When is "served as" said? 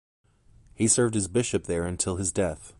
0.87-1.27